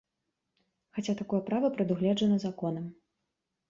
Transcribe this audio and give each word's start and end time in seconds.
Хаця 0.99 1.13
такое 1.21 1.41
права 1.51 1.73
прадугледжана 1.79 2.43
законам. 2.49 2.85